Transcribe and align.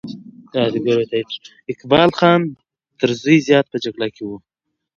اقبال 1.73 2.09
خان 2.17 2.41
تر 2.99 3.09
زوی 3.21 3.37
زیات 3.47 3.65
په 3.69 3.77
جګړه 3.83 4.07
کې 4.15 4.23
وو. 4.27 4.37